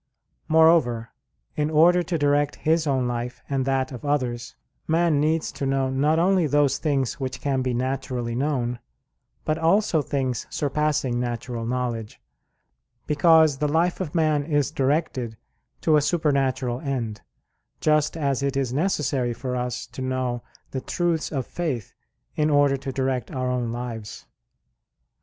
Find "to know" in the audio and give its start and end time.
5.51-5.91, 19.85-20.41